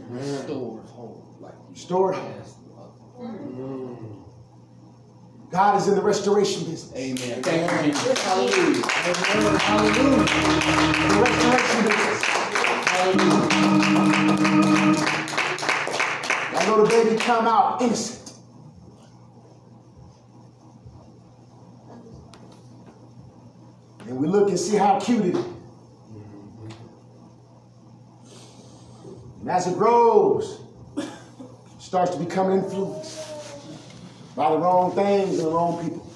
[0.09, 2.33] Restored whole like you Restored whole.
[2.41, 3.31] as the other.
[3.31, 3.80] Mm-hmm.
[5.51, 6.95] God is in the restoration business.
[6.95, 7.43] Amen.
[7.43, 8.23] Thank you, Jesus.
[8.23, 8.87] Hallelujah.
[9.57, 10.25] Hallelujah.
[11.09, 12.23] The restoration business.
[12.87, 13.47] Hallelujah.
[16.53, 18.31] That little baby come out innocent.
[24.07, 25.45] And we look and see how cute it is.
[29.41, 30.61] And as it grows,
[31.77, 33.20] starts to become influenced
[34.35, 36.07] by the wrong things and the wrong people.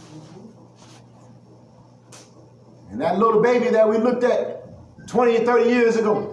[2.91, 6.31] And that little baby that we looked at 20 or 30 years ago,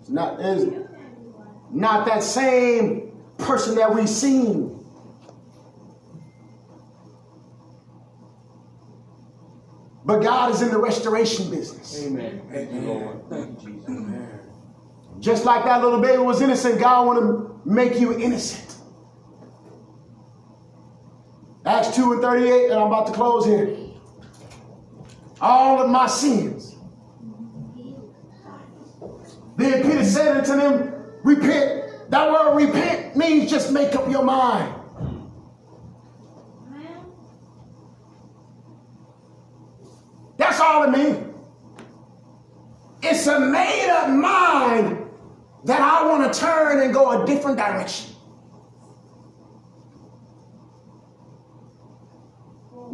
[0.00, 0.72] it's not, is
[1.70, 4.72] not that same person that we've seen.
[10.04, 12.00] But God is in the restoration business.
[12.04, 12.40] Amen.
[12.50, 13.28] Thank you, Lord.
[13.28, 13.88] Thank you, Jesus.
[13.88, 14.40] Amen.
[15.18, 18.75] Just like that little baby was innocent, God want to make you innocent.
[21.66, 23.76] Acts 2 and 38, and I'm about to close here.
[25.40, 26.76] All of my sins.
[29.56, 30.92] Then Peter said unto them,
[31.24, 32.10] Repent.
[32.10, 34.74] That word repent means just make up your mind.
[40.36, 41.34] That's all it means.
[43.02, 45.04] It's a made up mind
[45.64, 48.15] that I want to turn and go a different direction.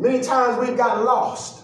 [0.03, 1.63] Many times we've got lost.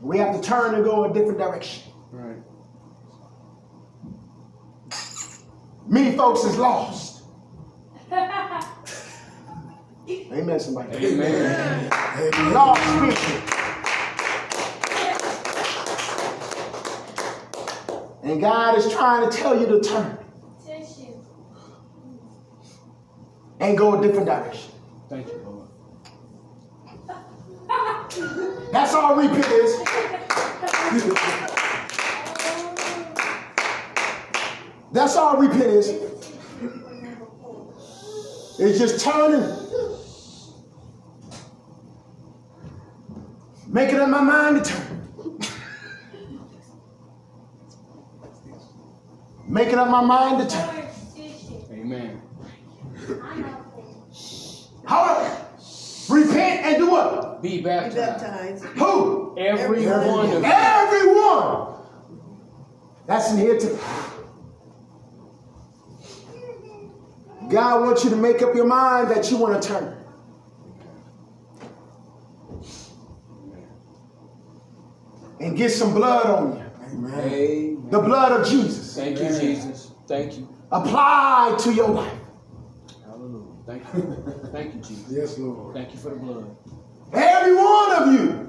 [0.00, 1.84] We have to turn and go a different direction.
[2.10, 2.42] Right.
[5.86, 7.22] Many folks is lost.
[10.10, 10.96] Amen, somebody.
[10.96, 11.90] Amen.
[12.52, 13.42] Lost spiritually.
[18.24, 20.18] And God is trying to tell you to turn
[23.60, 24.72] and go a different direction.
[25.12, 25.68] Thank you, Lord.
[28.72, 29.84] That's all repent is.
[34.92, 35.88] That's all repent is.
[38.58, 39.46] It's just turning.
[43.68, 45.38] Making up my mind to turn.
[49.48, 50.88] Making up my mind to turn.
[51.72, 52.22] Amen.
[54.86, 55.41] However,
[56.26, 57.42] repent and do what?
[57.42, 57.96] Be Be baptized.
[57.96, 58.64] baptized.
[58.64, 59.36] Who?
[59.38, 60.06] Every Everyone.
[60.06, 60.44] one of you.
[60.44, 61.74] Everyone.
[63.06, 63.78] That's in here too.
[67.48, 69.96] God wants you to make up your mind that you want to turn.
[75.40, 76.64] And get some blood on you.
[77.08, 77.88] Amen.
[77.90, 78.94] The blood of Jesus.
[78.96, 79.90] Thank you, Jesus.
[80.06, 80.48] Thank you.
[80.70, 82.18] Apply to your life.
[83.80, 84.16] Hallelujah.
[84.16, 84.50] Thank you.
[84.52, 85.12] Thank you, Jesus.
[85.12, 85.74] Yes, Lord.
[85.74, 86.56] Thank you for the blood.
[87.12, 88.48] Every one of you.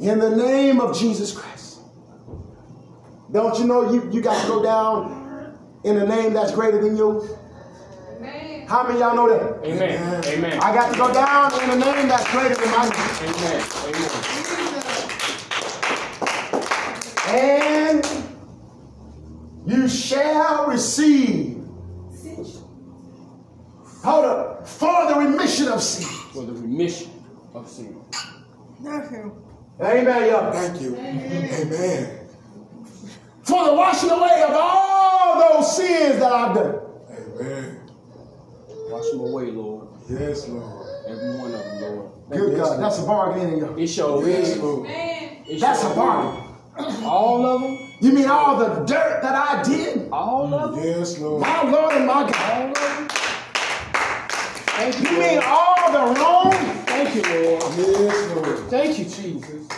[0.00, 1.80] In the name of Jesus Christ.
[3.30, 6.96] Don't you know you, you got to go down in a name that's greater than
[6.96, 7.30] yours?
[8.68, 9.66] How many of y'all know that?
[9.66, 10.24] Amen.
[10.24, 10.60] Amen.
[10.60, 12.94] I got to go down in a name that's greater than my name.
[13.28, 13.62] Amen.
[17.28, 18.02] Amen.
[18.02, 18.06] And
[19.66, 21.61] you shall receive.
[24.02, 24.66] Hold up.
[24.66, 26.06] For the remission of sin.
[26.32, 27.10] For the remission
[27.54, 28.02] of sin.
[28.80, 29.32] Not him.
[29.80, 30.52] Amen, y'all.
[30.52, 30.96] Thank you.
[30.96, 32.18] Amen.
[33.42, 36.80] For the washing away of all those sins that I've done.
[37.10, 37.80] Amen.
[38.90, 39.88] Wash them away, Lord.
[40.08, 40.86] Yes, Lord.
[41.08, 42.10] Every one of them, Lord.
[42.30, 42.80] Good God.
[42.80, 43.78] That's a bargain in y'all.
[43.78, 44.58] It sure Yes, is.
[44.58, 44.88] Lord.
[44.90, 47.04] It That's sure a bargain.
[47.04, 47.78] All of them?
[48.00, 50.08] You mean all the dirt that I did?
[50.10, 50.84] All of them?
[50.84, 51.40] Yes, Lord.
[51.42, 52.71] My Lord and my God.
[54.74, 54.94] All of them?
[54.94, 56.52] Thank you, You all the wrong
[56.86, 57.62] Thank you, Lord.
[57.76, 58.58] Yes, Lord.
[58.70, 59.68] Thank you, Jesus.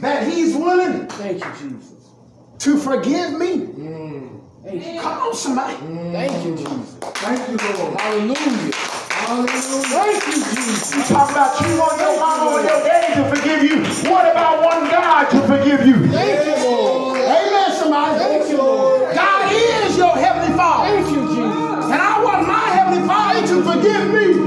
[0.00, 2.10] that He's willing Thank you, Jesus.
[2.58, 3.58] to forgive me?
[3.58, 4.40] Mm.
[4.64, 5.00] Thank.
[5.00, 5.76] Come on, somebody.
[5.76, 6.94] Thank you, Jesus.
[7.00, 8.00] Thank you, Lord.
[8.00, 8.72] Hallelujah.
[8.74, 9.52] Hallelujah.
[9.52, 10.96] Thank you, Jesus.
[10.96, 14.10] You talk about you want your mama or your daddy to forgive you.
[14.10, 16.08] What about one God to forgive you?
[16.08, 17.20] Thank you, Lord.
[17.20, 18.18] Amen, somebody.
[18.18, 19.14] Thank you, Lord.
[19.14, 21.02] God is your heavenly Father.
[21.02, 21.84] Thank you, Jesus.
[21.92, 24.39] And I want my heavenly Father to forgive me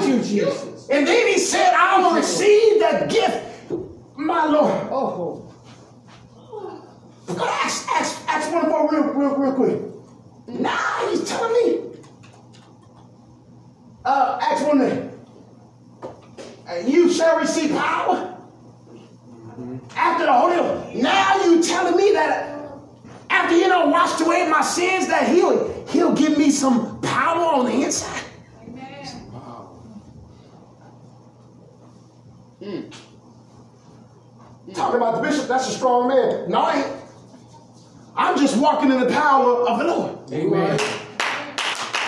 [0.00, 0.88] Thank you, Jesus.
[0.90, 3.70] And then he said, I will receive the gift,
[4.16, 4.88] my Lord.
[4.90, 5.46] Oh,
[7.28, 9.78] Go ask, ask, ask one more real, real, real quick.
[10.48, 11.80] Now he's telling me.
[14.04, 15.10] Uh, ask one thing.
[16.68, 18.36] Uh, you shall receive power
[19.94, 20.94] after the Holy Ghost.
[20.96, 22.56] Now you you telling me that
[23.28, 27.66] after he done washed away my sins, that he'll he'll give me some power on
[27.66, 28.22] the inside?
[28.66, 29.32] Amen.
[29.32, 29.78] Wow.
[32.60, 32.94] Mm.
[34.74, 36.50] Talking about the bishop, that's a strong man.
[36.50, 36.96] No, I ain't.
[38.14, 40.32] I'm just walking in the power of the Lord.
[40.32, 40.78] Amen.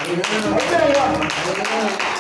[0.05, 2.13] Amen, y'all.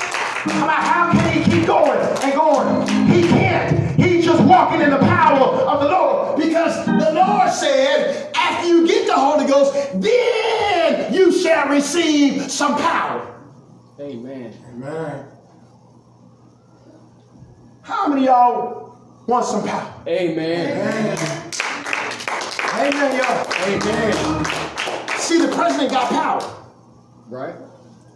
[0.44, 2.86] How how can he keep going and going?
[3.08, 4.00] He can't.
[4.00, 6.40] He's just walking in the power of the Lord.
[6.40, 12.76] Because the Lord said, after you get the Holy Ghost, then you shall receive some
[12.76, 13.40] power.
[14.00, 14.52] Amen.
[14.70, 15.26] Amen.
[17.82, 19.92] How many of y'all want some power?
[20.06, 21.52] Amen.
[22.74, 23.52] Amen, y'all.
[23.64, 24.44] Amen.
[25.18, 26.64] See, the president got power.
[27.28, 27.54] Right?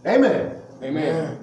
[0.06, 0.62] Amen.
[0.82, 1.38] Amen.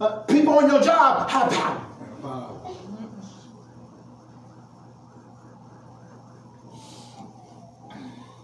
[0.00, 1.86] Uh, people on your job have power.
[2.22, 2.76] Wow.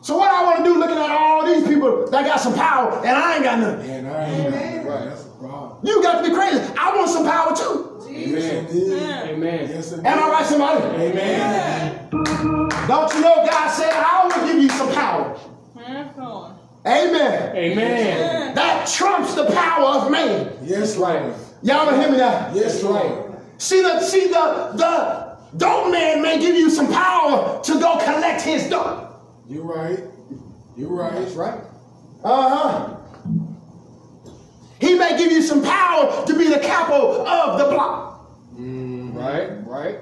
[0.03, 2.99] So what I want to do looking at all these people that got some power
[2.99, 3.91] and I ain't got nothing.
[3.91, 5.22] And I ain't right.
[5.83, 5.97] That's a problem.
[5.97, 6.75] You got to be crazy.
[6.79, 7.89] I want some power too.
[8.09, 8.67] Amen.
[8.67, 8.93] Indeed.
[8.93, 9.69] Amen.
[9.71, 9.93] Yes.
[9.93, 10.85] Am I right, somebody?
[11.03, 12.09] Amen.
[12.11, 15.39] Don't you know God said, I will give you some power.
[15.75, 16.59] Come on.
[16.87, 17.57] Amen.
[17.57, 18.55] Amen.
[18.55, 20.53] That trumps the power of man.
[20.63, 21.23] Yes, Right.
[21.23, 21.35] Lord.
[21.63, 22.51] Y'all don't hear me now?
[22.55, 23.37] Yes, Lord.
[23.59, 28.43] See the see the the dope man may give you some power to go collect
[28.43, 29.15] his dope.
[29.49, 30.01] You're right.
[30.77, 31.13] You're right.
[31.13, 31.61] That's right.
[32.25, 32.97] Uh-huh.
[34.83, 38.29] He may give you some power to be the capo of the block.
[38.57, 39.65] Mm, right.
[39.65, 39.99] Right.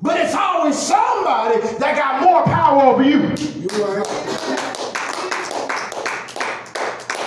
[0.00, 3.18] But it's always somebody that got more power over you.
[3.60, 4.06] You right.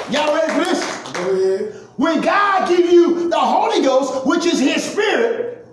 [0.09, 1.11] Y'all ready for this?
[1.13, 1.75] Go ahead.
[1.97, 5.67] When God give you the Holy Ghost, which is his spirit,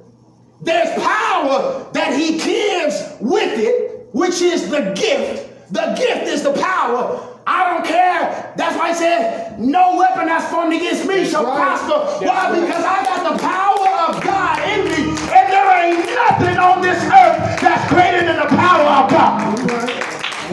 [0.61, 5.73] there's power that he gives with it, which is the gift.
[5.73, 7.28] The gift is the power.
[7.49, 8.53] I don't care.
[8.57, 11.57] That's why I said, no weapon that's formed against me shall right.
[11.57, 12.21] prosper.
[12.21, 12.53] That's Why?
[12.53, 12.61] right.
[12.61, 15.17] Because I got the power of God in me.
[15.33, 19.59] And there ain't nothing on this earth that's greater than the power of God.
[19.59, 19.65] You.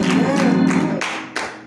[0.08, 1.00] Amen.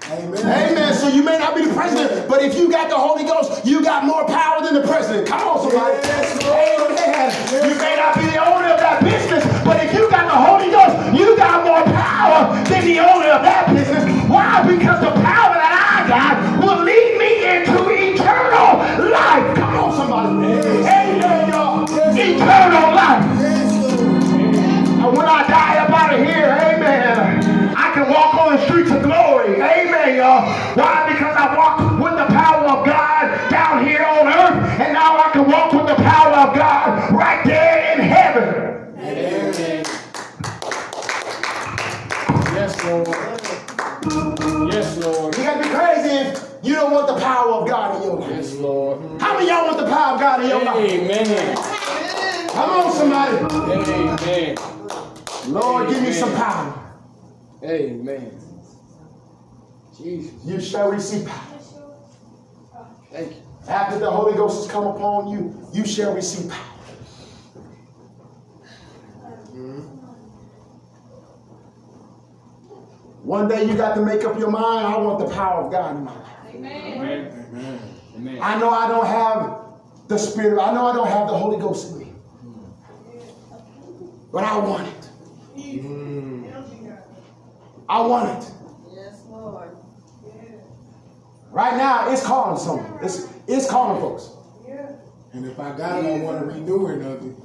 [0.10, 0.72] Amen.
[0.74, 0.94] Amen.
[0.96, 3.84] So you may not be the president, but if you got the Holy Ghost, you
[3.84, 5.28] got more power than the president.
[5.28, 5.94] Come on, somebody.
[6.10, 6.42] Yes.
[6.42, 7.70] Amen.
[7.70, 10.72] You may not be the owner of that business, but if you got the Holy
[10.72, 11.14] Ghost,
[12.90, 14.02] the owner of that business.
[14.26, 14.66] Why?
[14.66, 18.82] Because the power that I got will lead me into eternal
[19.14, 19.46] life.
[19.54, 20.58] Come on, somebody.
[20.90, 21.86] Amen, y'all.
[21.86, 23.22] Eternal life.
[23.38, 24.02] Yes.
[25.06, 28.90] And when I die up out of here, amen, I can walk on the streets
[28.90, 29.62] of glory.
[29.62, 30.50] Amen, y'all.
[30.74, 31.14] Why?
[31.14, 35.30] Because I walk with the power of God down here on earth, and now I
[35.30, 38.98] can walk with the power of God right there in heaven.
[38.98, 39.86] Amen.
[42.60, 43.08] Yes, Lord.
[44.74, 45.38] Yes, Lord.
[45.38, 48.32] You gotta be crazy if you don't want the power of God in your life.
[48.32, 49.22] Yes, Lord.
[49.22, 50.78] How many of y'all want the power of God in your life?
[50.78, 51.56] Amen.
[52.50, 53.38] Come on, somebody.
[53.82, 54.58] Amen.
[55.48, 56.74] Lord, give me some power.
[57.64, 58.40] Amen.
[59.98, 60.34] Jesus.
[60.46, 61.60] You shall receive power.
[63.12, 63.42] Thank you.
[63.68, 66.79] After the Holy Ghost has come upon you, you shall receive power.
[73.30, 75.96] One day you got to make up your mind, I want the power of God
[75.98, 76.28] in my life.
[76.48, 76.94] Amen.
[76.98, 77.48] Amen.
[77.54, 77.80] Amen.
[78.16, 78.40] Amen.
[78.42, 79.66] I know I don't have
[80.08, 82.14] the Spirit, I know I don't have the Holy Ghost in me.
[84.32, 85.10] But I want it.
[87.88, 88.52] I want it.
[88.96, 89.78] Yes, Lord.
[91.52, 92.98] Right now, it's calling someone.
[93.04, 94.32] It's, it's calling folks.
[95.34, 97.36] And if I got it, I want to renew it, nothing.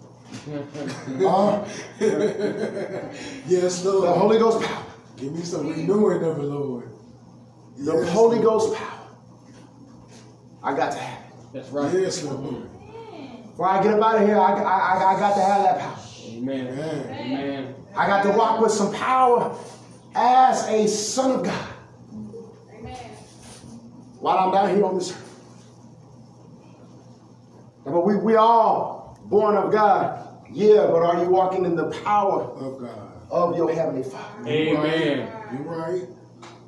[1.27, 1.69] Uh,
[3.47, 4.09] Yes, Lord.
[4.09, 4.94] the Holy Ghost power.
[5.25, 6.91] Give me some renewing of it, Lord.
[7.79, 8.47] The Yes, Holy Lord.
[8.61, 9.09] Ghost power.
[10.63, 11.35] I got to have it.
[11.55, 11.95] That's right.
[11.95, 12.69] Yes, Lord.
[13.47, 15.99] Before I get up out of here, I, I, I got to have that power.
[16.27, 16.67] Amen.
[16.67, 17.09] Amen.
[17.09, 17.75] Amen.
[17.97, 19.57] I got to walk with some power
[20.15, 21.69] as a son of God
[22.79, 22.95] Amen.
[24.21, 25.41] while I'm down here on this earth.
[27.87, 30.29] But we, we all born of God.
[30.53, 33.14] Yeah, but are you walking in the power Of God.
[33.35, 34.49] Of your heavenly Father?
[34.49, 35.29] Amen.
[35.53, 36.03] You're right.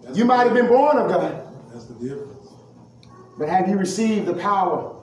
[0.03, 1.43] That's You might have been born of God,
[1.73, 2.49] That's the difference.
[3.39, 4.97] but have you received the power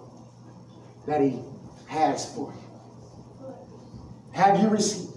[1.07, 1.39] that He
[1.87, 3.53] has for you?
[4.33, 5.12] Have you received?